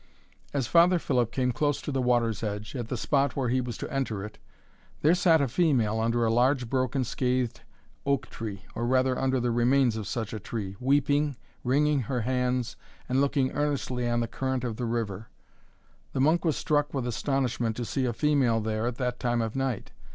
[0.51, 3.77] As Father Philip came close to the water's edge, at the spot where he was
[3.77, 4.39] to enter it,
[5.03, 7.61] there sat a female under a large broken scathed
[8.03, 12.75] oak tree, or rather under the remains of such a tree, weeping, wringing her hands,
[13.07, 15.27] and looking earnestly on the current of the river.
[16.13, 19.55] The monk was struck with astonishment to see a female there at that time of
[19.55, 19.91] night.